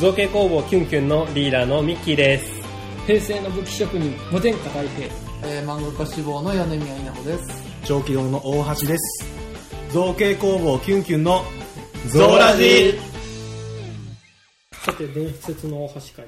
[0.00, 2.50] 造形工房キュンキュンのリーダーのミッキーです。
[3.06, 5.06] 平成の武器職人、無天下大平。
[5.44, 7.62] えー、漫画家志望の米宮稲穂です。
[7.84, 9.26] 長期堂の大橋です。
[9.92, 11.44] 造形工房キュンキュンの
[12.06, 12.98] ゾーラジ。
[14.72, 16.24] さて、伝説の大橋会。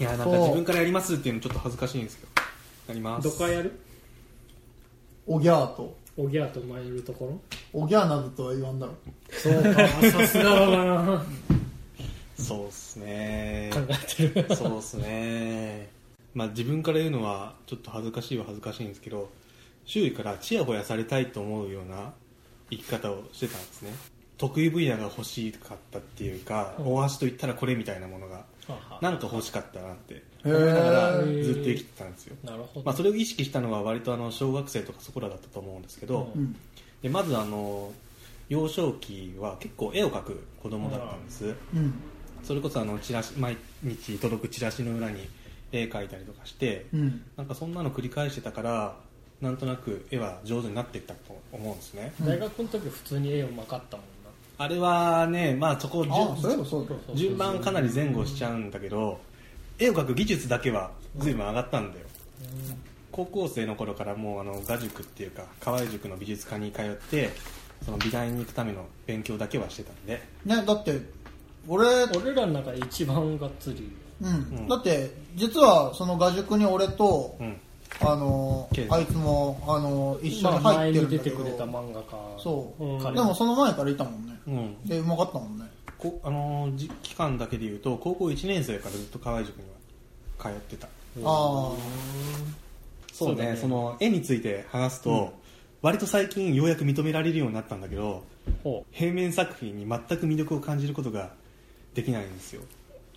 [0.00, 2.32] いやなんか自分からやりますっていうのちょっと恥ずかしいんですけど。
[2.88, 3.28] やります。
[3.28, 3.78] どこやる？
[5.28, 7.40] おぎゃーと、おぎゃーと参るところ。
[7.80, 8.94] おぎゃーなどとは言わんだろ。
[9.30, 11.24] そうか、さすがだな
[12.36, 13.70] そうっすね。
[13.72, 14.56] 考えてる。
[14.56, 15.88] そうっすね。
[16.34, 19.30] まあ自分から言うのはちょっと恥ずかしいは恥ずかしいんですけど
[19.84, 22.12] 周囲からチヤホヤされたいと思うような
[22.70, 23.94] 生き方をしてたんですね。
[24.36, 28.44] 得意分野が欲しかったっていうか、大橋と言ったらこれみたいなものが
[29.00, 32.36] なんか欲しかったなって思いながらずっと生きてたんですよ。
[32.42, 32.86] なるほど。
[32.86, 36.56] まあ、それを意識したのは割とあの小学生とかそこらだったと思うんですけど、ん。
[37.00, 37.92] でまずあの
[38.48, 41.94] 幼少期は結構絵を描く子供だったんです、うん。
[42.44, 45.28] それこそあのチラシ毎日届くチラシの裏に
[45.72, 47.22] 絵描いたりとかして、うん。
[47.36, 48.96] なんかそんなの繰り返してたから
[49.40, 54.06] なんとなく絵は上手になっていったと思うんですね、大学の時普通に絵をまかったもん
[54.56, 56.06] あれはねまあそこ
[57.14, 59.20] 順番かなり前後しちゃうんだけど
[59.78, 62.06] 絵を描く技術だけは随分上がったんだよ、
[63.10, 67.30] 高校生の頃からもうあの画塾っていうか河合塾の美術科に通って
[67.84, 70.22] その美大に行くための勉強だけはしてたんで。
[70.44, 71.00] ね、だって、
[71.68, 72.12] 俺、な。
[72.16, 73.90] 俺らの中で一番がっつり。
[74.22, 74.68] うん。
[74.68, 77.56] だって、実はその画塾に俺と、うん
[78.00, 82.16] あのあいつも、あの、一緒にまあ、前入ってるに出んだけど、てくれた漫画家。
[82.38, 84.40] そう、うんでもその前からいたもんね。
[84.48, 85.64] うんで、うまかったもんね。
[86.04, 89.76] こあのーじ期間だけで言うと高校1年生からずっと河合塾には
[90.38, 91.76] 通ってたああ、そうね
[93.12, 95.32] そうだねその絵について話すと、
[95.80, 98.24] 割と最近ようやく認められるようになったんだけど
[98.62, 101.30] ほ平面作品に全く魅力を感じることが
[101.94, 102.62] できないんですよ。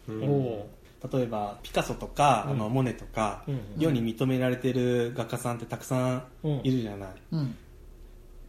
[0.07, 0.11] う。
[0.23, 0.69] お
[1.11, 3.59] 例えばピカソとか、あのモネとか、うん。
[3.77, 7.55] 世に認められてる画家さんってたくさんいるじゃない、うん。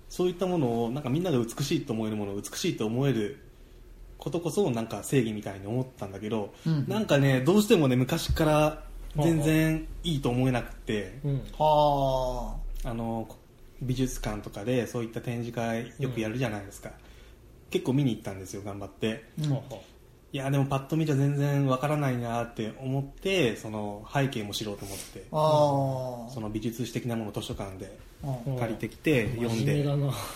[0.08, 3.38] そういったものをなんかみんなが美しいと思えるものを美しいと思える
[4.16, 6.84] ことこそなんか正義みたいに思ったんだけど、うん。
[6.88, 8.84] なんかねどうしてもね昔から
[9.16, 11.42] 全然いいと思えなくて、うん。
[11.58, 12.94] はあ。
[12.94, 13.28] の
[13.82, 16.90] 美術館とかでそういった展示会よくやるじゃないですか、
[17.70, 19.24] 結構見に行ったんですよ頑張って
[20.30, 27.98] いやでもパッと見じゃ全然わからないなって思ってその背景も知ろうと思ってあその美術史的なものを図書館で
[28.58, 29.36] 借りてきてう。
[29.42, 29.84] 読んで。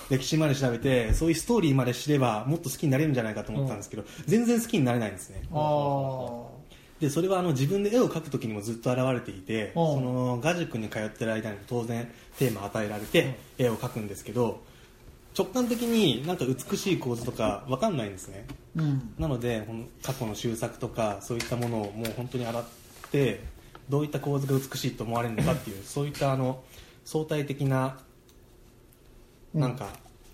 [0.09, 5.43] 歴史まで調べてそういうストーリーまで知ればもっと好きになれるんじゃないかと思ったんですけど、全然好きになれないんですね。
[7.01, 14.63] でそれはあの自分で絵を描く時にもずっと現れていて、うんその画塾に通ってる間にも当然テーマ与えられて絵を描くんですけど
[15.37, 18.47] 直感的になんか美しい構図とか分かんないんですね。
[18.77, 19.15] うん。
[19.19, 22.65] なのでこの過去の修作とかそういったものをもう本当に洗っ
[23.11, 23.41] て
[23.89, 26.63] どういった構図が美しいと思われるのかっていう そういったあの
[27.05, 27.99] 相対的な
[29.55, 29.89] なんか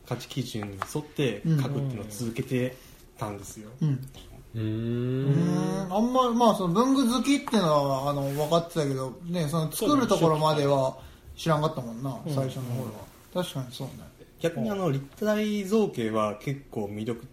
[0.06, 2.76] 価値基準に沿って描くっていうのを続けて
[3.18, 4.08] たんですよ、うん。
[4.54, 5.86] うん。
[5.86, 5.92] ん。
[5.92, 10.96] あんまりまあその文具好きっていうのはあの分かってたけどねその作るところまでは
[11.36, 13.08] 知らんかったもんな最初の頃は。
[13.34, 14.07] 確かにそうね
[14.40, 17.26] 逆にあの立体造形は結構魅力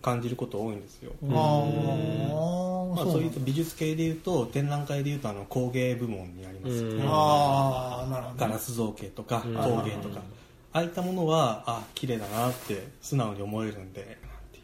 [0.00, 8.40] 感じること多いんですよ、ああまあ、そういうね美術系でいうと展覧会でいうとあの工芸部門にありますよね、ああなるほどね。
[8.40, 10.20] ガラス造形とか工芸とか、
[10.72, 14.18] ああいったものはあ綺麗だなって素直に思えるんで。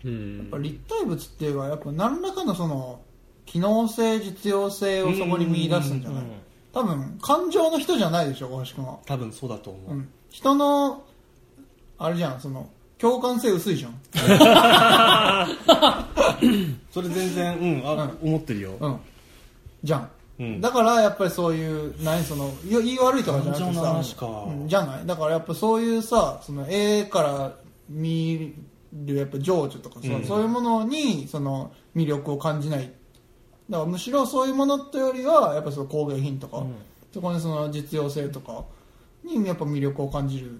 [0.04, 0.10] や
[0.44, 3.00] っぱ立体物っていうのはやっぱ何らかのその
[3.46, 6.24] 機能性実用性をそこに見出すんじゃない？
[6.72, 11.02] 多分感情の人じゃないでしょ大橋君は、多分そうだと思う、うん、人の
[11.98, 13.94] あれじゃんその共感性薄いじゃん。
[16.90, 18.98] それ全然、うんあ思ってるよ、うん。
[19.84, 20.10] じゃん、
[20.40, 20.60] うん。
[20.60, 24.68] だからやっぱりそういう何そのい言い悪いとかじゃなくて感情のさうん。
[24.68, 25.06] じゃない。
[25.06, 27.52] だからやっぱそういうさその絵から
[27.88, 28.52] 見
[28.92, 30.24] るやっぱ情緒とかさ、うん。
[30.24, 32.90] そういうものにその魅力を感じない。
[33.70, 36.64] だからむしろそういうものってよりはやっぱその工芸品とか、
[37.12, 38.64] そこにその実用性とか
[39.22, 40.58] にやっぱ魅力を感じる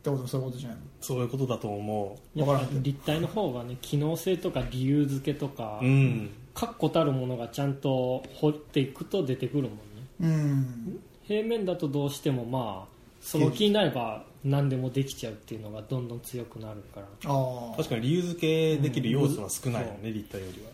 [0.00, 6.30] ってことそういうことじゃないそういうことだと思やっぱ立体の方がね機能性とか理由付けとかううん。
[6.52, 9.76] 確固たるものがちゃんと掘っていくと出てくるもんね。
[10.20, 11.00] うん。
[11.22, 17.06] 平面だとどうしてもまあその気になれば何でもできちゃうっていうのがどんどん強くなるから。
[17.76, 20.70] 確かに理由付けできる要素は少ないよね、立体よりは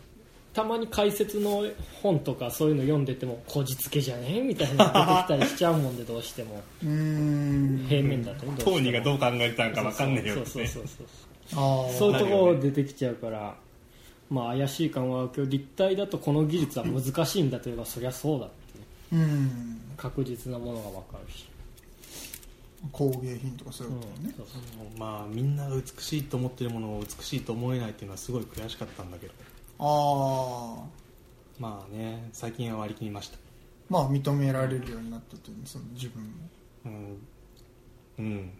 [0.57, 1.63] たまに解説の
[2.01, 6.63] 本とかそういうの読んでてもこじつけじゃねみたいなの出てきたりしちゃうもんでどうしても。
[6.81, 7.85] うーん。
[7.87, 10.45] 平面だと当人がどう考えたんか分かんないよって。
[10.47, 11.07] そうそうそう
[11.51, 13.55] そうああそういうところ出てきちゃうから
[14.31, 18.49] まあ怪しい感はあるけど立体だとこの技術は難しいんだといえばそりゃそうだっ
[19.11, 19.25] てねう。
[19.27, 19.81] ん。
[19.95, 21.45] 確実なものが分かるし、
[22.91, 24.99] 工芸品とかそういうことね、そうそう。
[24.99, 29.33] まあみんなが美しいと思ってるものを美しいと思えないっていうのはすごい悔しかったんだけど
[29.79, 30.83] ああ
[31.59, 33.37] まあね最近は割り切りました。
[33.89, 36.29] まあ認められるようになったというその自分も。
[36.85, 37.17] うん、
[38.19, 38.51] うん、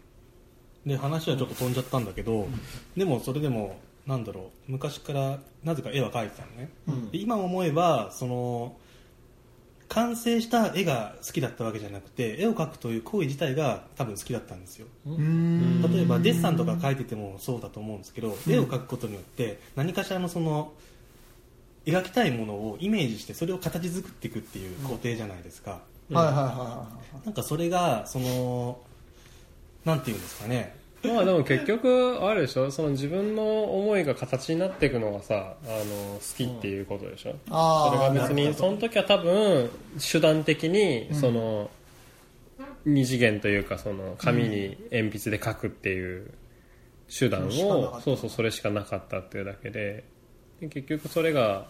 [0.85, 2.47] で話はちょっと飛んじゃったんだけど、
[2.95, 7.11] でもそれでもなんだろう昔からなぜか絵は描いてたのね、うん。
[7.11, 8.77] で今思えばその
[9.89, 14.87] 完成した絵が好きだったわけじゃなくて絵を描くという行為自体が多分好きだったんですよ。
[15.05, 15.81] うーん。
[15.93, 20.73] 例えばデッサンとか描いててもそうだと思うんですけど、絵を描くことによって何かしらのその
[21.87, 25.77] 描きたいものをイメージしてそれを形作っていくっていう工程じゃないですか、は
[26.11, 26.87] いはいはいは
[27.25, 28.79] なんかそれがその
[29.83, 30.75] なんていうんですかね。
[31.03, 32.71] まあでも結局あれでしょ。
[32.71, 39.69] その自分の思いが形になっていくのがさあの好きっていうことでしょ、あーそれが別にその時は多分
[39.99, 41.69] 手段的にその、
[42.85, 46.31] 二次元というかその紙に鉛筆で書くっていう
[47.07, 50.03] 手段をそうそうそれしかなかったっていうだけで。
[50.59, 51.67] で結局それが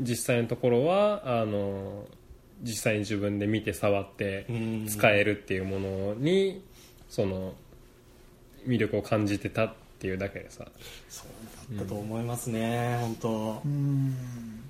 [0.00, 2.06] 実際のところはあの
[2.62, 4.86] 実際に自分で見て触ってうん。
[4.86, 6.64] 使えるっていうものに
[7.08, 7.54] その
[8.66, 10.66] 魅力を感じてたっていうだけでさ。
[11.08, 13.28] そうだったと思いますね、本当。
[13.28, 14.64] うーん。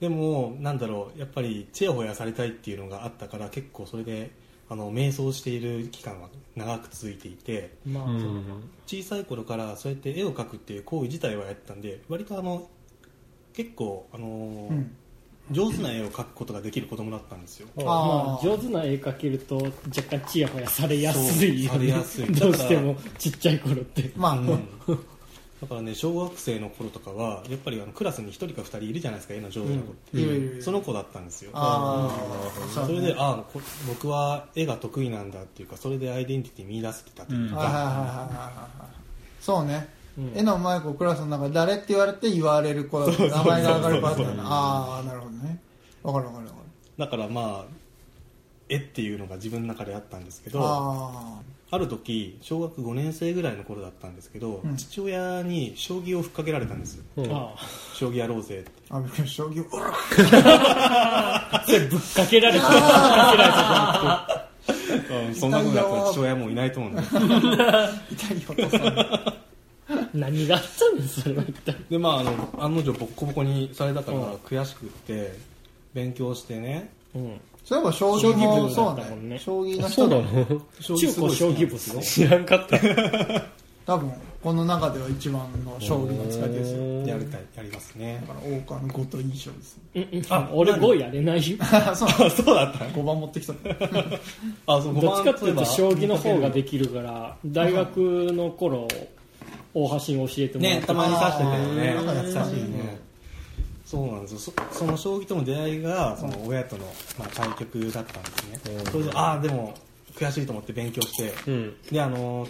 [0.00, 4.30] でもなんだろうやっぱりチヤホヤされたいっていうのがあったから結構それで
[4.70, 8.04] あの迷走している期間は長く続いていてまあ、
[8.86, 12.68] 小さい頃からそうやって絵を描くっていう行為自体はやってたんで割とあの
[13.54, 14.96] 結構あのーうん。
[15.50, 17.66] 上手な絵を描くことができる子供だったんですよ。
[17.76, 21.64] まあ上手な絵描けると若干チヤホヤされやすい。
[21.64, 22.26] よそうされねやすい。
[22.32, 24.12] どうしてもちっちゃい頃って。
[24.16, 24.68] まあ、うん。
[25.60, 31.50] だからね小学生の頃とかはやっぱりあのクラスに1人か2人いるじゃないですか絵の上手な子って、いるいるいるその子だったんですよ。
[31.52, 32.08] あ
[32.76, 38.68] あそれであこ僕は絵が得意なんだっていうかそれでアイデンティティ見出せてたというか、
[39.40, 39.88] そうね、
[40.20, 40.38] うん。
[40.38, 45.60] 絵のうまい子クラスの中で誰って言われて言われる子だと名前が上がる子だったそうそうそうなああなるほどね。
[46.02, 46.64] わかるわかるわかる。
[46.98, 47.70] だからまあ
[48.68, 51.40] 絵っていうのが自分の中であったんですけどあ
[51.72, 54.76] ある時小学5年生ぐらいの頃だったんですけど、うん。
[54.76, 56.96] 父親に将棋をふっかけられたんです。
[56.96, 57.32] ようん。
[57.32, 57.54] あ
[57.94, 58.70] 将棋やろうぜって。
[58.90, 59.44] ああびっくりした。
[59.44, 59.92] 将棋うわ
[61.52, 67.02] あそれぶっかけられたぶっかけられたそんなことだったら父親もういないと思うんで。
[67.02, 67.16] 痛
[68.34, 69.39] いよお父さん
[70.14, 74.32] 何があったんですそれは一体でまああの案の定ボッコボコにされたからうん。
[74.36, 75.32] 悔しくって
[75.94, 76.90] 勉強してね。
[77.14, 77.40] うん。
[77.64, 79.34] そういえば将棋もそうだったもんね。
[79.34, 82.78] ね将棋のそう人なの将中高将棋部ですよ知らんかった。
[83.86, 84.12] 多分
[84.42, 87.06] この中では一番の将棋の使い手ですよ。
[87.06, 88.24] やりたいやりますね。
[88.26, 90.26] だから大川の5といい勝負ですうんうん。
[90.30, 91.50] あ俺何？5やれない？
[91.50, 92.08] よ あそう。
[92.08, 92.84] あそうだった。
[92.86, 93.52] 5番持ってきた。
[94.66, 97.98] あそうどっちかっていうと将棋の方がでできるから大学
[98.32, 98.88] の頃
[99.74, 100.80] 大橋に教えてもらって。
[100.80, 101.94] ねたまに指してたよね。
[101.96, 102.26] あー。
[102.26, 103.00] 優しいね。
[103.84, 104.54] そうなんですよ。
[104.70, 106.84] そその将棋との出会いがその親との、
[107.18, 108.30] まあ、対局だったんで
[108.60, 108.86] すね、うん。
[108.86, 109.74] それでああでも
[110.14, 111.76] 悔しいと思って勉強して、うん。
[111.90, 112.46] であの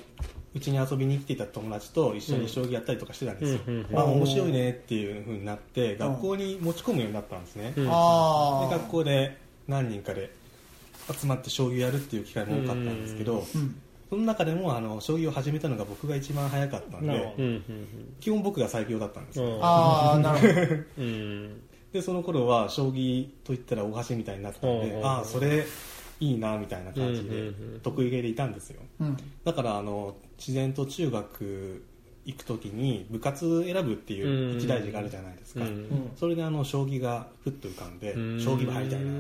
[0.54, 3.98] うちに遊びに来ていた友達と一緒に将棋やったりとかしてたんですよ、うんうんうん。
[3.98, 10.30] あ面白いねっていう風になって学校に持ち込むようになったんですね、で学校で何人かで
[11.10, 17.62] 集まって将棋やるっていう機会も多かったんですけど、うんその中でもあの将棋を始めたのが僕が一番早かったんでうんうん
[18.18, 19.58] 基本僕が最強だったんですよ、うん。
[19.62, 20.82] ああなるほど。
[20.98, 21.62] うん。
[21.92, 25.06] でその頃は将棋といったら大橋みたいになったので、うん。
[25.06, 25.64] ああそれ
[26.18, 28.82] いいなみたいな感じでうんうんうん得意げでいたんですよ。
[28.98, 29.16] うん。
[29.44, 31.84] だからあの自然と中学
[32.26, 36.10] 行く時に部活選ぶっていう一大事があるじゃないですか、うん。
[36.16, 39.12] それであの将棋がふっと浮かんで将棋部入りたいな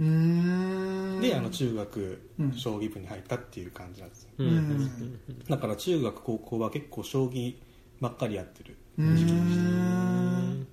[0.00, 2.52] であの中学うん。
[2.52, 4.30] 将棋部に入ったっていう感じなんですよ。
[4.38, 4.50] ううん。
[4.50, 7.56] んだから中学高校は結構将棋
[8.00, 8.76] ばっかりやってる。
[8.98, 10.66] うーん。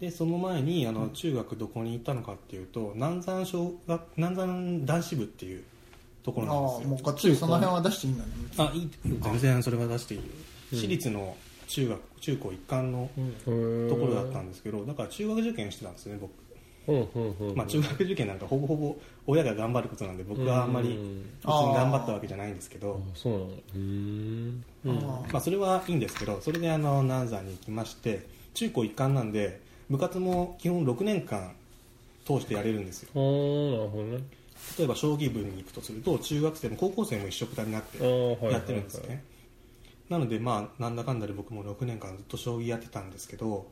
[0.00, 5.64] でその前にあの中学どこに行ったのかっていうと南山小学南山男子部っていう
[6.22, 6.88] ところああなんですよ。
[6.90, 8.30] もうがっつりその辺は出していいんだね。
[8.58, 8.90] あいい
[9.22, 10.20] 全然それは出していい。
[10.20, 10.26] よ、
[10.72, 11.36] 私立の
[11.68, 13.88] 中学中高一貫のうん。
[13.88, 16.45] ところだったんですけどだから中学受験してたんですよね僕、うんうんうん
[17.54, 23.50] まあ、中学受験なんかほぼほぼ親が頑張ることなんで僕はあんまりうん別に頑張ったわけじゃないんですけど、そうなの。
[23.74, 24.64] うん。
[24.86, 31.54] あまあ、それはいいんですけどそれであの南山に行きまして中高一貫なんで部活も基本6年間
[32.24, 33.10] 通してやれるんですよ。
[33.14, 33.20] な
[33.84, 34.24] るほどね。
[34.78, 39.22] 例えば将棋部に行くとすると中学生も高校生も一緒くたになってやってるんですね。
[40.08, 43.66] なのでまあなんだかんだで僕も6年間ずっと将棋やってたんですけど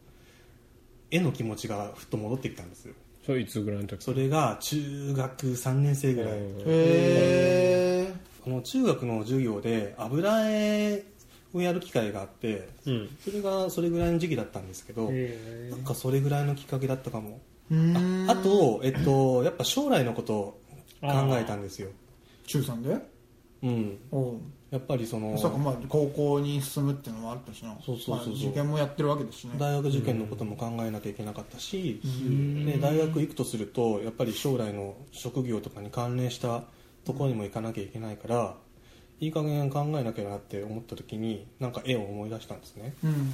[1.10, 2.94] 絵の気持ちがふっと戻ってきたんですよ
[3.24, 4.04] それいつぐらいの時？
[4.04, 8.14] それが中学3年生ぐらい、うんへえ
[8.44, 11.02] この中学の授業で油絵
[11.54, 13.16] をやる機会があってうん。
[13.24, 17.40] それがそれぐらいの時期だったんですけどへなんかそれぐらいのきっかけだったかも。
[17.70, 18.28] うーん。
[18.28, 20.60] ああと、えっと、やっぱ将来のことを
[21.00, 21.88] 考えたんですよ。
[22.46, 23.13] 中3で？
[23.64, 23.98] うん。
[24.70, 27.76] やっぱりそのそうかまあ高校に進むっていうのもあったしな。
[27.84, 28.26] そうそうそうそう。
[28.26, 29.54] まあ受験もやってるわけですしね。
[29.58, 32.66] 大学受験のことも考えなきゃいけなかったし、ん。
[32.66, 36.64] で大学行くとするとやっぱり将来の職業とかに関連した
[37.04, 38.56] ところにも行かなきゃいけないから
[39.20, 42.94] いい加減考えなきゃなって思った時になんか絵を思い出したんですね。
[43.04, 43.32] うん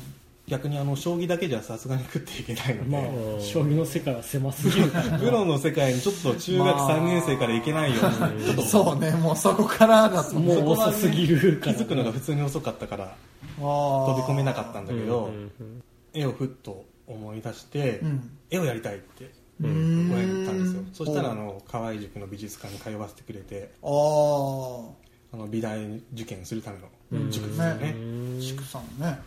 [0.50, 3.02] 逆にあの将棋だけじゃさすがに食っていけないので、まあ
[3.36, 4.90] うん将棋の世界は狭すぎる。
[5.20, 8.44] プロの世界にちょっと中学3年生から行けないように。
[8.44, 10.34] ちょっとそうねもうそこからだと。
[10.40, 11.74] もう遅すぎるから。
[11.74, 13.16] 気づくのが普通に遅かったから
[13.60, 18.30] 飛飛び込めなかったんだけど、うんうん絵をふっと思い出して、うん。
[18.50, 19.26] 絵をやりたいって
[19.60, 20.82] う親に言ったんですよ。
[20.82, 20.90] ん。
[20.92, 27.94] そしたらあの河合塾の美術館に通わせてくれてあああの美大受験するための塾ですよね、
[28.40, 29.20] 畜産ね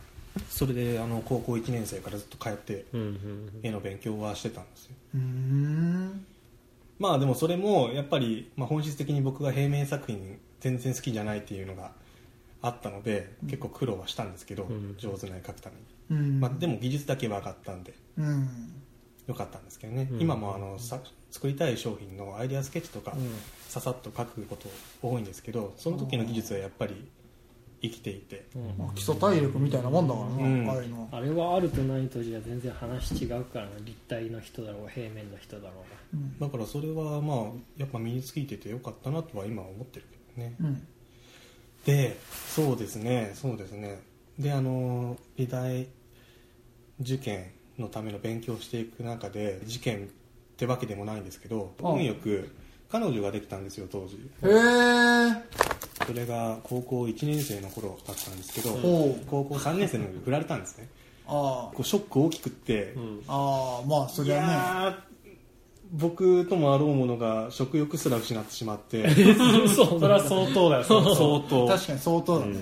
[0.50, 2.86] それであの高校1年生からずっと通って
[3.62, 4.96] 絵の勉強はしてたんですよ。
[7.00, 11.92] まあでもそれもやっぱり、まあ、本質的に僕が平面作品全然好きじゃないっていうのが
[12.62, 14.96] あったので結構苦労はしたんですけど、ん。
[14.98, 15.76] 上手な絵描くため
[16.18, 16.40] に、うん。
[16.40, 18.48] まあ、でも技術だけは上がったんでうん。
[19.28, 20.22] よかったんですけどね、うん。
[20.22, 21.00] 今もあのさ
[21.30, 23.14] 作りたい商品のアイデアスケッチとか、
[23.68, 24.70] ささっと書くこと
[25.02, 27.10] 多いんですけどその時の技術はやっぱり
[27.84, 28.46] 生きていて、
[28.78, 30.70] まあ基礎体力みたいなもんだからな、うん。
[30.70, 31.08] ああいうのは。
[31.12, 35.74] あれはあるとないとじゃ全然話違うからな立体の人だろうが平面の人だろ
[36.14, 36.40] ううん。
[36.40, 37.38] だからそれはまあ
[37.76, 40.88] やっぱ身についててよかったなとは今は思ってるけどね、うん。
[41.86, 44.00] でそうですねそうですね。
[44.40, 45.88] であの美大
[47.02, 50.08] 受験のための勉強をしていく中で事件っ
[50.56, 52.50] てわけでもないんですけど運よく
[52.90, 54.16] 彼女ができたんですよ当時。
[54.16, 55.73] へえ
[56.06, 60.88] それが高校1年生の頃だったんですけどほう高校3年生の時に振られたんですね。
[61.26, 62.96] あこうショック大きくって、
[63.28, 65.14] あああまあそいりゃね
[65.94, 69.08] 僕ともあろうものが食欲すら失ってしまって。
[69.70, 70.84] それは相当だよ。
[70.84, 71.02] 相
[71.48, 71.68] 当。
[71.68, 72.58] 確かに相当だね、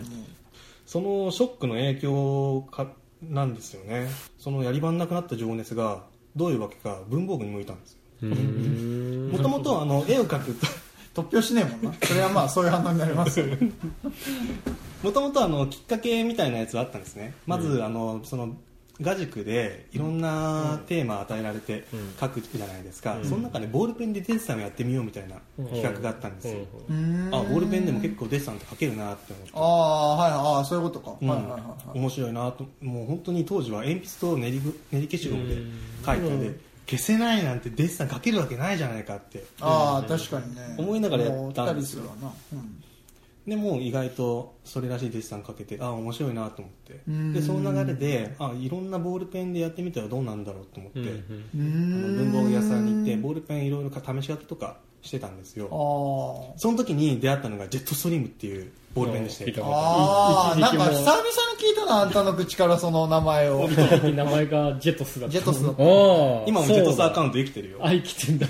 [0.86, 2.88] そのショックの影響か
[3.22, 4.10] なんですよね。
[4.38, 6.04] そのやり場のなくなった情熱が
[6.36, 7.98] どういうわけか文房具に向いたんですよ。
[8.24, 9.30] うん。
[9.32, 10.56] もともとあの絵を描く
[11.14, 11.94] 突拍しねえもんな。
[12.06, 13.40] それはまあそういう反応になります。
[13.40, 13.46] よ
[15.04, 17.34] もともとあのきっかけみたいなやつはあったんですね。
[17.46, 18.56] まず、あのその
[19.02, 21.86] 画塾でいろんなテーマ与えられて
[22.20, 27.36] 描くじゃないですか、その中でボールペンでデッサンをやってみようみたいな企画があったんですよ、うーん。
[27.36, 29.52] あボールペンでも結構デッサンって描けるなって思って。
[29.56, 31.28] ああはいああそういうことか、うん。
[31.28, 32.00] はいはいはいはい。
[32.00, 32.66] 面白いなと。
[32.82, 35.56] もう本当に当時は鉛筆と練りぐ練り消しゴムで
[36.04, 39.46] 描いてて、消せないなんてデッサン描けるわけないじゃないかって。
[39.62, 40.76] ああ確かにね。
[40.78, 42.04] 思いながらやったんですよ。
[43.48, 47.00] でもう意外とそれらしいデッサン描けてあ面白いなと思って。
[47.08, 47.34] うん。
[47.34, 51.00] でその流れであいろんなボールペンでやってみたらどうなんだろうと思って、
[51.54, 55.68] 文房具屋さんに行ってボールペンいろいろ試し書きとかしてたんですよ。
[55.72, 61.24] あその時に出会ったのがジェットストリームっていうボールペンでして聞いたあああなんか久々に
[61.60, 63.70] 聞いたなあんたの口からその名前を。
[64.14, 65.34] 名前がジェトスだった。
[65.34, 67.78] ジェットスのああ今もジェットスアカウント生きてるよ。
[67.82, 68.48] あ生きてんだ。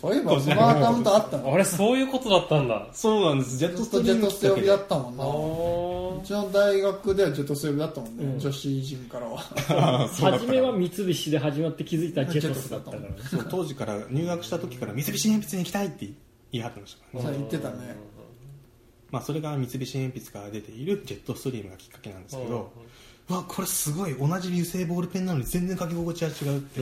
[0.00, 1.52] そういえばそのアカウントあったの。
[1.52, 2.86] あれそういうことだったんだ。
[2.92, 3.58] そうなんです。
[3.58, 6.22] ジェットずっとジェトス呼びだったもんあなー。
[6.22, 10.08] うちの大学ではジェットス呼びだったもんね、女子陣からは。
[10.08, 13.08] 初めは三菱で始まって気づいたらジェトスだったからね。
[13.30, 16.08] そう当時から入学した時から三菱鉛筆に行きたいって
[16.52, 17.96] 言い張ってましたから言ってたね
[19.12, 22.72] まあ、それが三菱鉛筆から出ているジェットストリームがきっかけなんですけど、
[23.28, 24.14] うわこれすごい。
[24.14, 26.80] 同じ油性ボールペンなのに全然書き心地は違うって、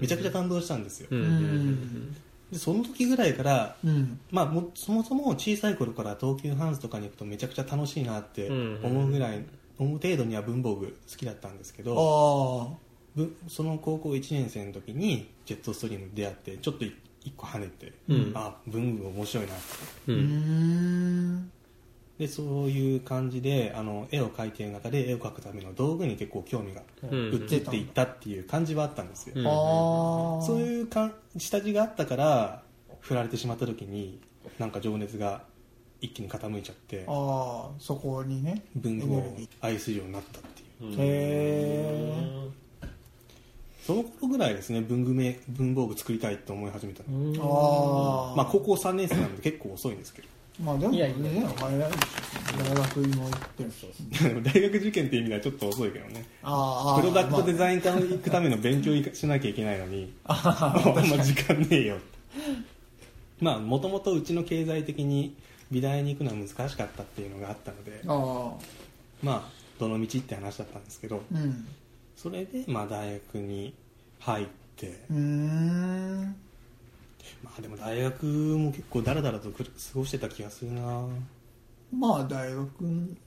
[0.00, 2.16] めちゃくちゃ感動したんですよ、うんうん
[2.50, 4.20] でその時ぐらいから、うん。
[4.30, 9.44] まあ、もそもそも小さい頃から東急ハンズとかに行くとめちゃくちゃ楽しいなって思うぐらい、
[9.78, 12.78] 思う程度には文房具好きだったんですけど
[13.48, 16.94] その高校1年生の時にジェットストリームに出会ってちょっとい
[17.24, 18.32] 一個跳ねて、うん。
[18.36, 19.62] あ文具面白いなって。
[19.72, 20.16] あうん
[22.18, 27.18] でそういう感じであの絵を描いている中で絵を描くための道具に結構興味がうん。
[27.32, 29.46] 移っていったっていう感じはあったんですよ、うん。
[29.46, 29.50] あ
[30.42, 32.62] あそういうかん下地があったから
[33.00, 34.20] 振られてしまった時に
[34.58, 35.42] なんか情熱が
[36.00, 40.92] 一気に傾いちゃってああそこにね文具を愛するようになったっていう。
[40.92, 42.46] へえ
[43.86, 50.28] その頃ぐらいですね文具め文房具作りたいって思い始めたの、ああまあ高校3年生なので結構遅いんですけど
[50.62, 51.78] まあでもいやいやいでしょ大
[52.74, 53.64] 学にも行って。
[53.64, 56.24] るしでも大学受験って意味ではちょっと遅いけどね。
[56.42, 61.98] ああプロダクトデザイン科に行くための勉強しなきゃいけないのにああんま時間ねえよ
[63.40, 65.36] まあもともとうちの経済的に
[65.70, 68.54] 美大に行くのは難しかったっていうのがあったのであ
[69.22, 71.66] まあどの道って話だったんですけどうん。
[72.16, 73.74] それでまあ大学に
[74.20, 74.46] 入っ
[74.76, 76.36] てうーん
[77.42, 79.64] まあでも大学も結構ダラダラと過
[79.94, 81.06] ごしてた気がするな。
[81.96, 82.68] まあ大学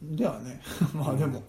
[0.01, 0.61] ではね。
[0.93, 1.43] まあでも、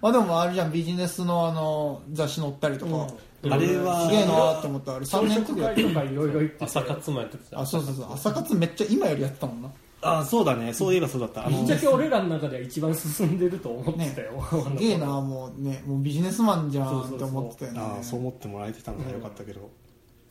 [0.00, 3.08] まあでもあれじゃんビジネスのあの雑誌載ったりとか、
[3.42, 3.52] うん。
[3.52, 4.96] あれはすげえなって思った。
[4.96, 7.60] あれ3朝年とかいろいろ行ってて朝活もやってた。
[7.60, 8.12] あそうそうそう。
[8.12, 9.70] 朝活めっちゃ今よりやってたもんな。
[10.02, 10.72] あそうだね。
[10.72, 11.46] そういえばそうだった。
[11.46, 15.82] あのぶっちゃけ俺らの中では一番進んでると思ってたよ、 すげえなもうね。
[15.86, 17.80] もうビジネスマンじゃんって思ってたよね。
[17.80, 19.68] あそう思ってもらえてたのがよかったけど、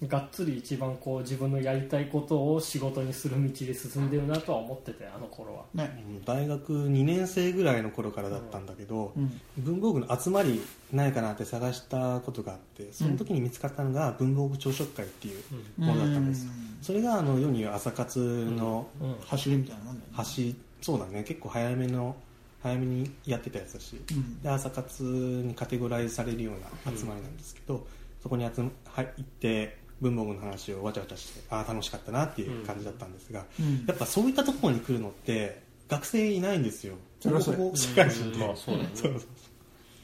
[0.03, 5.63] がっつり一番こう自分のやりたいことを仕事にする道で進んでるなとは思っててあの頃は。
[5.73, 6.03] ね。
[6.09, 9.41] うん大学2年生ぐらいの頃からだったんだけど、うん。
[9.57, 10.61] 文房具の集まり
[10.91, 15.43] ないかなって探したことがあってその時に見つかったのが文房具朝食会っていう
[15.77, 16.77] ものだったんです、うん。
[16.81, 19.15] それがあの世に言う朝活のうん。
[19.25, 20.13] 走りみたいなもんだよね。
[20.13, 21.23] 端、そうだね。
[21.23, 22.15] 結構早めの
[22.61, 24.41] 早めにやってたやつだし、うん。
[24.41, 27.85] で朝活にカテゴライズされるような集まりなんですけど、
[28.21, 33.85] そこに集ま入って文房具の話をわちゃわちゃしてああ楽しかったなっていう感じだったんですが、うん。
[33.87, 36.95] やっぱそういったところに来るのって学生いないんですよ。
[37.21, 37.53] そりゃそう。
[37.53, 38.39] やほぼほぼ社会人うん。
[38.39, 38.89] まあそうだね。
[38.93, 39.21] そうそう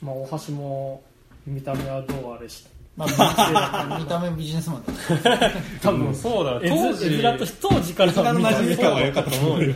[0.02, 1.04] まあ大橋も
[1.46, 4.94] 見た目はどうあれしまあ 見た目ビジネスマンだ。
[5.46, 6.16] よ 多分。
[6.16, 7.22] そうだ絵当時
[7.62, 9.74] 当時からさすがの馴染み感は良かったと思うよ。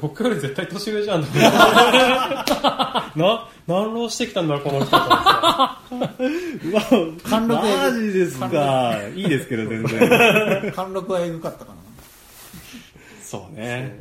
[0.00, 1.22] 僕より絶対年上じゃん。
[3.16, 3.48] な？
[3.70, 4.96] 何浪してきたんだこの人と
[5.94, 7.22] 思って。
[7.28, 11.78] 貫禄マジですかいいですけど全然貫禄はエグかったかな。
[13.22, 14.00] そうね。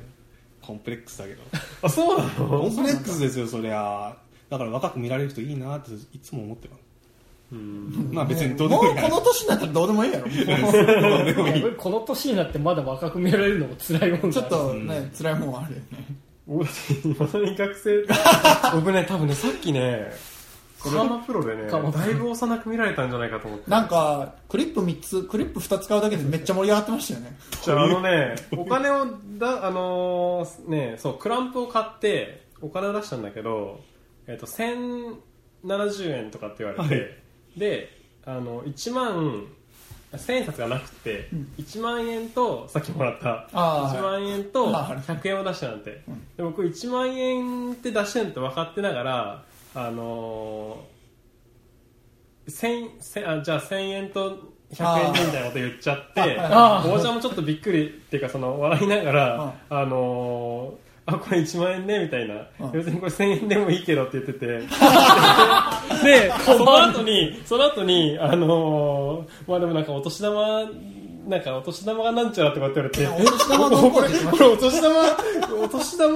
[0.61, 1.43] コンプレックスだけど。
[1.83, 4.15] あそうなコのンプレックスですよそりゃ。
[4.49, 6.79] だから若く見られる人いいなっていつも思ってます
[7.51, 8.09] うん。
[8.11, 10.25] まあ別にどうでもうもいいからこの年になったらどうでもいいやろ。
[11.43, 16.65] 俺この年になってまだ若く見られるのも辛いもんだちょっとね辛いもんはあるよね僕
[17.19, 18.03] まさに学生
[18.73, 20.11] 僕ね多分ねさっきね
[20.81, 21.77] カーマプロでねだ
[22.09, 23.69] いぶ幼く見られたんじゃないかと思って。
[23.69, 27.37] なんかクリップ3つクリップ2つ買うだけでめっちゃ盛り上がってましたよね。
[27.61, 29.05] じゃああのねお金を
[29.37, 33.81] だあのーねそうクランプを買ってお金を出したんだけど、
[34.25, 37.59] えっと1070円とかって言われて、はい。
[37.59, 37.89] で
[38.25, 39.47] あの1万
[40.13, 46.01] 1000円札がなくて、1万円とさっきもらったあー1万円とあー100円を出したなんて、
[46.37, 49.43] で僕1万円って出してるって分かってながら
[49.75, 62.71] あのー、1000 1000あじゃあ1000円と100円でみたいなこと言っちゃっておばちゃんもちょっとびっくりっていうかその笑いながら、あのーあこれ1万円ねみたいな、うん。
[62.71, 64.45] 別にこれ1000円でもいいけどって言ってて。
[66.03, 70.63] でその後にその後にあのーまあでもなんかお年玉
[71.27, 73.29] なんかお年玉がなんちゃらとかって言われて。
[73.29, 74.01] お年玉どうここ
[74.39, 74.95] れお年玉
[75.63, 76.13] お年玉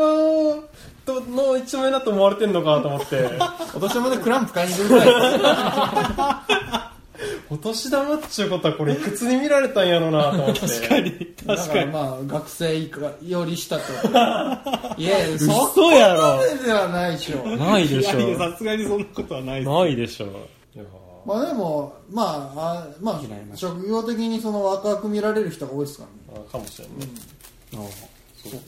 [1.05, 3.29] との一枚だと思われてんのかと思って。
[3.75, 5.07] お年玉でクランプ買いに行くぐらい
[7.53, 10.61] お年玉っちゅうことはこれいくつに見られたんやろうなと思って。
[10.61, 11.91] 確かにだ確かに。
[11.91, 13.83] からまあ学生以下よりしたと。
[14.97, 17.45] いやいやそやろまでではないでしょ。
[17.57, 20.27] ないでいやいやさすがにそんなことはないないでしょ。
[21.25, 26.43] まあでもまああま嫌いなあ職業的にその若く見られる人が多いですからね。
[26.47, 26.97] あかもしれん。
[26.97, 27.07] ね、
[27.73, 28.12] あそう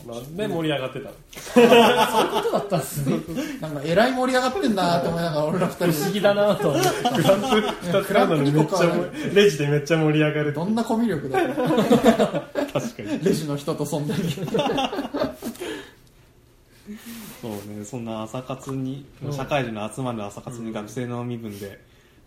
[0.08, 1.16] なんで盛り上がってたの？
[1.36, 3.20] そういうことだったんですね。
[3.60, 5.86] なんかえらい盛り上がってんなって思いながら俺ら二人。
[5.92, 6.90] 不思議だなと思って。
[6.90, 7.46] クランプ
[7.86, 8.80] 2つなのにめっちゃ
[9.34, 11.54] レジでめっちゃ盛り上がるどんなコミュ力だよ。
[11.54, 13.24] 確かに。
[13.24, 14.24] レジの人とそんなに
[17.42, 21.80] そうねそんな朝活に、社会人の集まる朝活に学生の身分で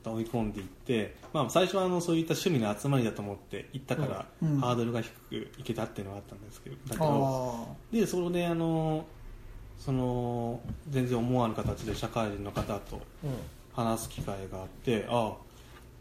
[0.04, 4.60] 追い込んでいって、まあ、最初はあのそういった趣味の集まりだと思って行ったから、うん。
[4.60, 9.04] ハードルが低くいけたっていうのがあったんですけどだけあどでそれであの
[9.78, 13.00] その全然思わぬ形で社会人の方と
[13.72, 15.48] 話す機会があってああ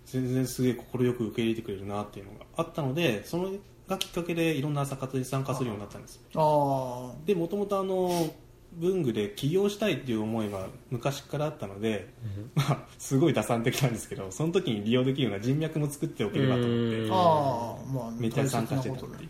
[0.06, 0.84] 全然すげえ快
[1.14, 6.20] く受け入れてくれるなっていうのがあったのでそれがきっかけでいろんな朝活に参加するようになったんです。
[6.36, 8.34] ああでもともとあの
[8.74, 12.10] 文具で起業したいっていう思いが昔からあったので、
[12.56, 19.28] まあ、すごい打算的なんですけどその時に利用できるような人脈も作っておければと思ってまあめっちゃ参加してた大切なことで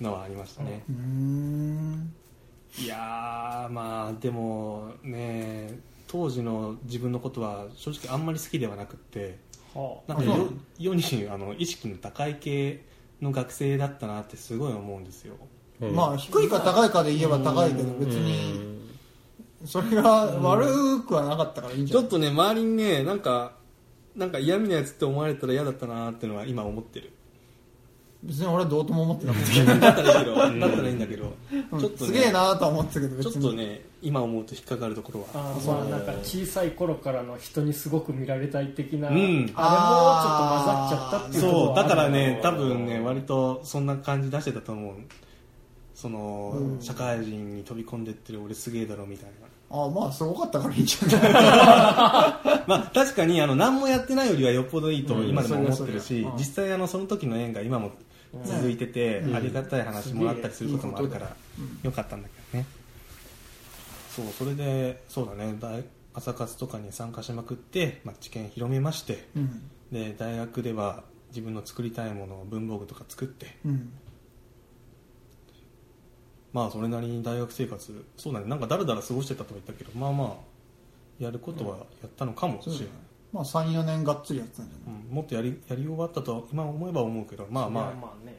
[0.00, 0.84] のはありましたね、
[2.78, 9.38] いやーまあでもね当時の自分のことは正直あんまり好きではなくって
[9.74, 10.24] はなんか
[10.78, 12.84] 世にあの意識の高い系
[13.20, 15.34] の学生だったなってすごい思うんですよ
[15.80, 15.94] うん。
[15.94, 18.68] まあ低いか高いかで言えば高いけど別に
[19.64, 22.02] それが悪くはなかったからいいんじゃない？
[22.02, 23.52] ちょっとね周りにねなんか
[24.16, 27.12] なんか嫌味なやつって思われたら嫌だったなっていうのは今思ってる。
[28.24, 29.44] 別に俺はどうとも思ってなかっ
[29.78, 31.32] だったらいいけどだったらいいんだけど。
[31.70, 33.32] たちょっとねすげえなとは思ってたけど別に。
[33.32, 35.26] ちょっとね今思うと引っかかるところは。
[35.34, 39.14] あーまあなんか小さい頃からの人にすごく見られたい的な、うん。
[39.14, 39.52] あれもちょっ
[40.38, 44.94] と混ざっちゃったっていうところそうだからね多分ね割とそんな感じ出してたと思う
[46.00, 46.80] その、うん。
[46.80, 49.48] 社会人に飛び込んでってる俺すげえだろみたいな。
[49.76, 51.22] ああまあすごかったからいいんじゃない？
[52.70, 55.28] まあ確かにあの何もやってないよりはよっぽどいいとうん。
[55.28, 56.38] 今でも思ってるし、うん。
[56.38, 57.90] 実際あのその時の縁が今も
[58.44, 59.34] 続いてて、うん。
[59.34, 61.34] ありがたい話もらったりすることもあるから、
[61.82, 62.66] よかったんだけどね。
[64.14, 65.56] そうそれでそうだね。
[65.60, 65.82] 大
[66.14, 69.62] 朝活とかに参加しまくって、まあ、知見広めましてうん。
[69.92, 73.92] で大学では自分の作りたいものを文房具とか作ってうん
[76.52, 78.40] まあそれなりに大学生活そうだ。
[78.40, 80.28] ねなんかだらだら過ごしてたとは言ったけどまあまあ
[81.18, 83.00] やることはやったのかもしれない、そうだね
[83.32, 85.00] まあ34年がっつりやってたんじゃない？
[85.08, 87.84] うん、もっとやりやり終わったと今思えば思うけどまあまあ。
[87.84, 88.36] まあまあね。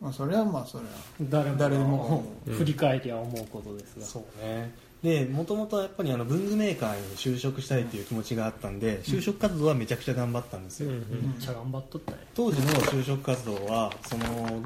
[0.00, 0.90] まあそれはまあそれは。
[1.22, 4.72] 誰も誰でも振り返りは思うことですが、そうね。
[5.02, 11.00] でもともとやっぱりあの文具メーカーに就職したいという気持ちがあったんで就職活動はめちゃくちゃ頑張ったんですよ、めっ
[11.40, 12.18] ちゃ頑張っとったね。
[12.34, 14.62] 当時の就職活動はその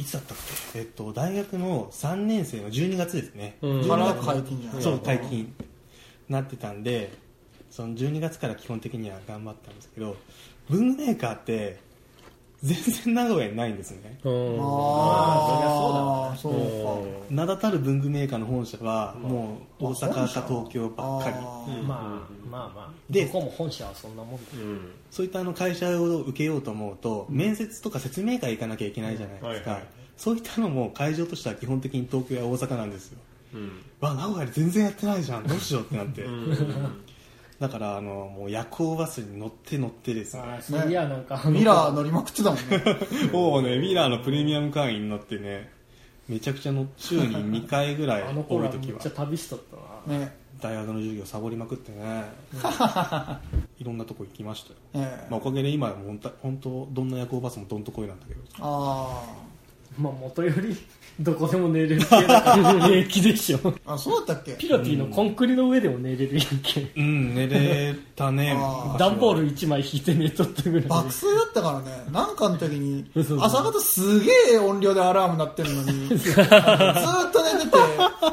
[0.00, 0.38] いつだったっ
[0.72, 3.80] け、えっと、大学の3年生の12月ですね、うん。
[3.82, 5.54] 12から月解禁じゃないそう解禁
[6.30, 7.12] なってたんで
[7.70, 10.16] その12月から基本的には頑張ったんですけど
[10.70, 11.80] 文具メーカーって
[12.62, 14.18] 全然名古屋にないんですね。
[14.24, 14.58] うん。
[14.60, 15.79] ああ
[17.30, 21.36] 名だたる文具メーカーの本社はもう大阪か東京ばっかり。
[21.36, 21.82] あー。
[21.84, 22.90] まあまあまあ。
[23.08, 24.40] でどこも本社はそんなもんだ。
[24.54, 24.92] うん。
[25.10, 29.88] そういったあの会社を受けようと思うと、面接とか説明会行かなきゃいけないじゃないですか、はいはい
[30.20, 33.18] そういったのも会場としては基本的に東京や大阪なんですよ。
[33.54, 33.82] うん。
[34.00, 35.46] わ名古屋で全然やってないじゃん。
[35.46, 37.02] どうしようってなって、うん。
[37.58, 41.42] だからあのもう夜行バスに乗って乗ってですねあーそういやなんか。
[41.46, 42.82] ミラー乗りまくってたもんね。
[43.32, 45.72] もうねミラーのプレミアム会員に乗ってね
[46.30, 47.34] めちゃくちゃの週に
[47.66, 48.70] 2回ぐらいあの多い時は。
[48.70, 49.60] 頃はめっちゃ旅しとっ
[50.06, 50.18] たな。
[50.18, 50.36] ね。
[50.60, 52.24] 大学の授業サボりまくってね。
[53.78, 58.40] いろんなとこ行きましたよ、ええまあ、おかげで今は本当本当どんな夜行バスもどんとこいなんだけど。
[58.60, 59.24] あ
[59.98, 60.76] まあ元より
[61.20, 62.86] どこでも寝れる系だから。
[62.86, 63.58] 平気でしょ。
[63.86, 64.52] ああそうだったっけ？
[64.54, 68.56] ピロティのコンクリの上でも寝れるやんけうん寝れたね
[68.98, 72.04] 段ボール1枚引いて寝とったぐらい爆睡だったからね。
[72.10, 77.78] なんかの時に朝方すげえ音量でアラーム鳴ってるのに ずーっと寝てて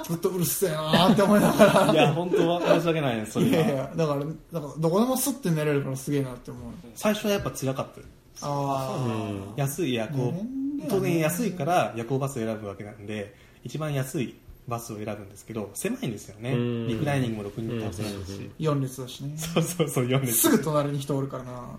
[0.09, 1.93] ずっとうるせえなーって思いながら。
[1.93, 6.63] いや本当は申し訳ないねそれいやいはやだからだからどこでもスッて寝れるからすげえなって思う。
[6.95, 7.99] 最初はやっぱ辛かった。
[7.99, 8.05] よ
[8.43, 10.45] あ安い夜行ね
[10.89, 14.35] 当然安いから夜行バスを選ぶわけなんで一番安い
[14.67, 16.51] バスを選ぶんですけど狭いんですよね。
[16.53, 16.87] うん。
[16.87, 18.51] リクライニングも6人倒せないし。
[18.59, 19.37] あ4列だしね。
[19.37, 20.33] そうそうそう4列。
[20.33, 21.51] すぐ隣に人おるからな。
[21.51, 21.77] あ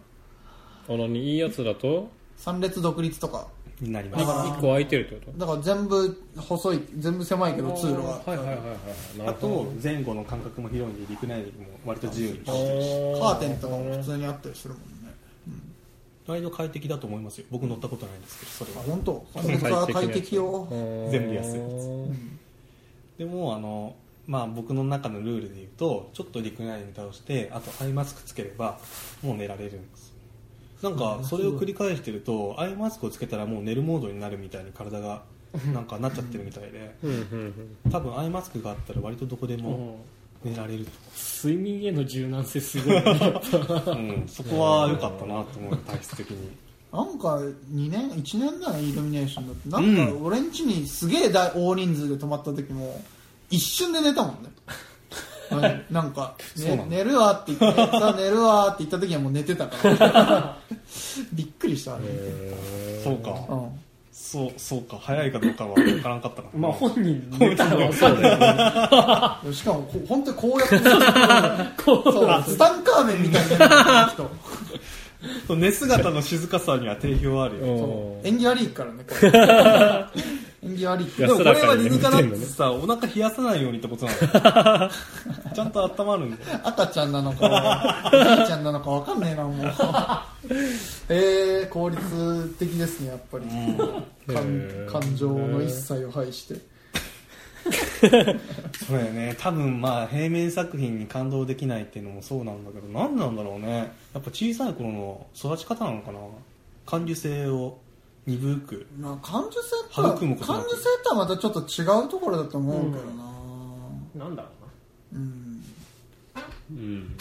[0.88, 3.48] 何いいやつだと？3列独立とか。
[3.80, 4.26] になります。
[4.26, 8.20] だから1個空いてるってこだから全部細い全部狭いけど通路は。
[8.26, 14.88] いはいはいはいなあと前後の間隔も広いんでリクライニングも割と自由にカーテンとかも普通にあったりするもんね
[16.29, 17.47] 割と快適だと思いますよ。
[17.51, 18.83] 僕乗ったことないんですけどそれは。
[18.83, 19.27] あ本当？
[19.33, 19.87] それは。
[19.87, 20.69] 快適よ
[21.11, 23.19] 全部安いやつ。
[23.19, 28.79] でもあのまあ僕の中のルールで言うとちょっとリクライニング倒してあとアイマスクつければ
[29.23, 30.12] もう寝られるんです。
[30.83, 35.23] なんかそれを繰り返してるとアイマスクをつけたらもう寝るモードになるみたいに体が
[35.73, 36.95] なんかなっちゃってるみたいで。
[37.03, 37.11] うん。
[37.11, 37.77] うん。
[37.91, 40.05] 多分アイマスクがあったら割とどこでも
[40.44, 40.87] 寝られる
[41.42, 43.03] 睡眠への柔軟性すごいね。
[43.87, 46.51] うん、そこは良かったなと思う体質的に。
[46.92, 53.03] なんか2年1年だねイルミネーションだってなんか俺ん家にすげえ大大人数で泊まった時も
[53.51, 54.51] 一瞬で寝たもんね。
[55.51, 60.59] う んなんか、ね寝るわって言って、さあ寝るわって言った時はもう寝てたから。
[61.33, 61.98] びっくりした。
[63.03, 63.31] そうか。
[63.48, 63.70] うん。
[64.20, 68.37] そうそうか早いかどうかは分からんかったからまあ本人寝たら分かるよ
[69.46, 69.54] ね。
[69.54, 70.76] しかもこ、本当にこうやって、
[71.87, 74.31] そう、ツタンカーメンみたいに寝てた人。
[75.46, 77.64] そう寝姿の静かさには定評あるよ。
[77.64, 78.26] うん。
[78.26, 80.68] 演技悪いからね、これ。
[80.68, 84.90] 演技悪いでもこれは理にかなってさお腹冷やさないようにってことなの。
[85.54, 89.66] ちゃんと温まるんだよ赤ちゃんなのか、おじいちゃんなのかわかんねえな、もう。
[91.08, 93.44] えー、効率的ですね、やっぱり。
[94.26, 96.54] 感感情の一切を排して。
[98.87, 99.37] そうだよね。
[99.38, 103.92] 多分まあ平面作品に感動できないっていうのもそうなんだけど何なんだろうね。
[104.14, 106.18] やっぱ小さい頃の育ち方なのかな。
[106.87, 107.78] 感受性を
[108.26, 108.87] 鈍く。
[108.98, 110.62] まあ感受性とは育むことなく。
[110.64, 113.04] 感受性とはまたちょっと違うところだと思うけど
[114.20, 114.24] な。
[114.24, 114.48] なんだろ
[115.12, 115.64] うん、
[116.70, 117.16] うん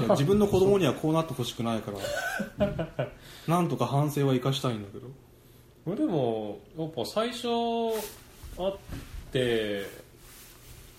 [0.00, 1.92] いや自分の子供にはこうなってほしくないか
[2.58, 3.08] ら。
[3.48, 5.96] なんとか反省は生かしたいんだけど。
[5.96, 7.48] でもやっぱ最初
[8.56, 8.72] 会っ
[9.32, 9.86] て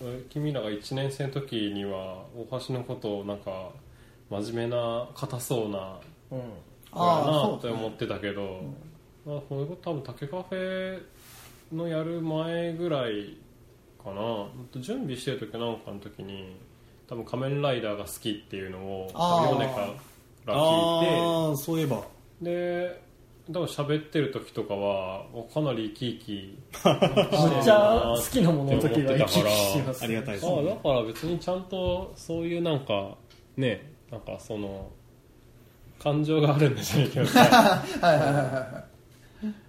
[0.02, 3.70] え君らが1年生の時には大橋のことをなんか
[4.30, 7.58] 真面目な硬そうな子やなそう。
[7.58, 8.62] って思ってたけど、
[9.26, 11.02] あこれ多分竹カフェ
[11.72, 13.36] のやる前ぐらい
[14.02, 14.48] かな。
[14.80, 16.56] 準備してる時なんかの時に
[17.12, 19.54] 多分仮面ライダーが好きっていうのをあー。
[19.54, 19.94] 米から聞い
[20.46, 20.50] て。
[20.50, 22.02] ああそういえば。
[22.40, 23.02] で
[23.48, 33.16] 多分喋ってる時とかはかなり生き生き めっちゃ好きなものの時は生き生きしますありがたいですあだから別にちゃんとそういうなんか
[33.56, 34.88] ね なんかその
[35.98, 37.40] 感情があるんじゃないけどさ。
[37.40, 38.84] はいはいはいはいはい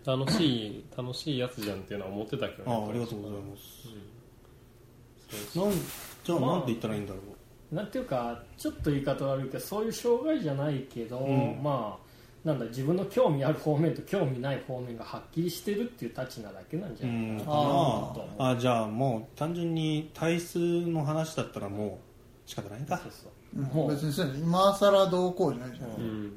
[0.05, 5.51] 楽しい楽しいやつじゃんっていうのは思ってたけどねああありがとうございます。
[5.51, 5.77] そうなん
[6.23, 6.51] じゃあまあ。
[6.51, 7.32] なんて言ったらいいんだろう
[7.73, 11.59] なんていうかちょっと言い方悪いけどそういう障害じゃないけど、ん。
[11.61, 17.35] まあなんだ自分の興味ある方面と興味ない方面がはっきりしてるっていうタチなだけなんじゃないかなう。
[17.35, 17.39] ん。
[17.39, 21.99] かあとあじゃあもう単純に体質の話だったらも
[22.45, 22.97] う仕方ないんか。
[22.97, 23.59] そうそう。
[23.59, 23.65] うん。
[23.65, 26.33] もう別に今更どうこうじゃないじゃん、うん。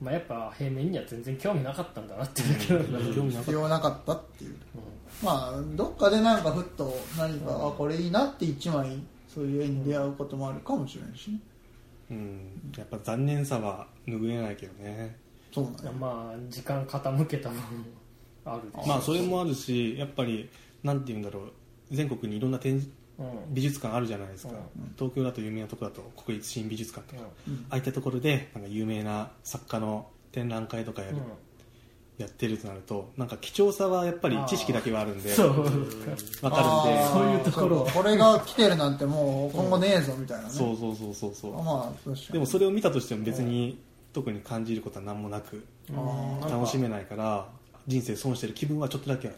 [0.00, 2.98] まあ、やっぱ平面には全然興味なかったんだなっていうだけなんだ。
[3.40, 4.56] 必要なかったっていう、
[5.24, 8.98] まあどっかでなんかふっと何か、あこれいいなって一枚
[9.36, 11.30] そういう絵に出会うこともあるかもしれないし。
[11.30, 11.38] ね
[12.08, 12.72] たうん。
[12.78, 15.14] やっぱ残念さは拭えないけどね。
[15.52, 15.92] そうなんや。
[15.92, 17.86] まあ時間傾けた部分
[18.46, 20.48] あるでしょまあそれもあるしやっぱり
[20.82, 21.52] なんて言うんだろう。
[21.90, 23.54] 全国にいろんな展示うん。
[23.54, 24.94] 美術館あるじゃないですか、うん。
[24.96, 27.66] 東京だと有名なところだと国立新美術館とか、うん。
[27.68, 31.22] ああいったところでなんか有名な作家の展覧会とかやる、うん
[32.18, 35.48] やってるとなるとなんか貴重さはやっぱり知識だけはあるんでそう。
[35.50, 37.06] わかるんで。
[37.08, 37.86] そういうところ。
[37.92, 41.62] これが来てるなんてもう今後ねえぞみたいなね、そうそうそうそうそう。
[41.62, 42.32] まあ確かに。
[42.32, 43.78] でもそれを見たとしても別に
[44.12, 45.62] 特に感じることは何もなく
[46.50, 47.48] 楽しめないから
[47.86, 49.36] 人生損してる気分はちょっとだけある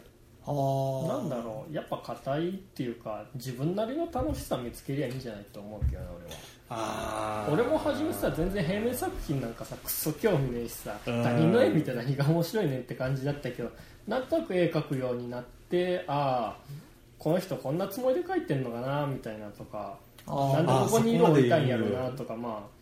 [1.07, 6.37] なんだろうやっぱ硬いっていうか自分なりの楽しさ見つけりゃいいんじゃないと思うけどね俺は。
[6.71, 13.69] あ俺も初めさ全然平面作品なんかさクソ興味ねえしさうん他人の絵見て何が面白いねんって感じだったけど
[14.07, 16.73] なんとなく絵描くようになってああ
[17.17, 22.79] この人こんなつもりで描いてんのかなみたいなとかなんでここに色を置いたんやろうなとかまあ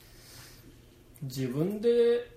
[1.23, 2.36] 自分で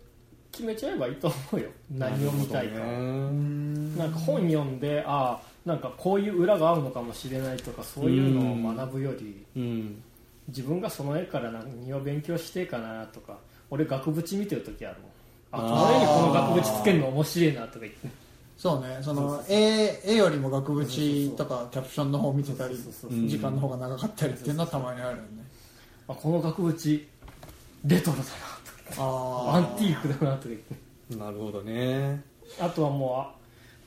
[0.53, 1.69] 決めちゃえばいいと思うよ。
[1.91, 10.03] 何を見たいか、なんか本読んでああなんかこういう裏があるのかもしれないとかそういうのを学ぶよりうん。
[10.49, 13.39] 自分がその絵から何を勉強してかなとか
[13.71, 15.11] 俺額縁見てる時あるもん。
[15.53, 18.09] あこの絵にこの額縁つけるの面白いなとか言って。
[18.57, 18.99] そうね。
[19.01, 25.29] その絵絵よりも額縁とかキャプションの方見てたり時間の方が長かったりっていうのはたまにあるよね。
[26.09, 27.07] あこの額縁
[27.87, 28.29] レトロだな
[28.99, 31.17] あアンティークだなとか言って。
[31.17, 32.23] なるほどね。
[32.61, 33.35] あとはもうあ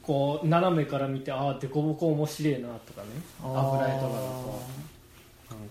[0.02, 3.08] こう斜めから見てああデコボコ面白いなとかね。
[3.42, 4.62] 油絵とかだと。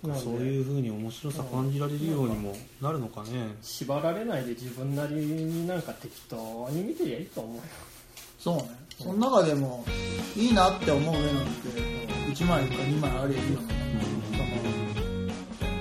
[0.06, 3.56] なんかそういうふうに面白さ感じられるようにもなるのかね。
[3.60, 7.62] 縛られないで自分なりになんか適当に見てりゃいいと思うよ。
[8.38, 8.62] そうね。
[8.98, 9.84] その中でも
[10.36, 11.68] いいなって思う絵なんて
[12.32, 13.74] 1枚か2枚ありゃいいのね。
[14.32, 14.48] その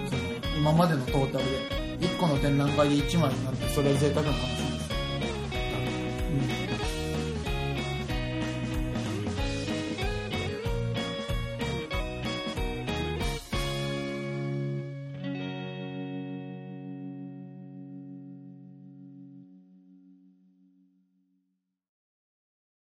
[0.10, 1.71] その今までのトータルで
[2.02, 4.71] 1個の展覧会で1枚になってそれは贅沢な話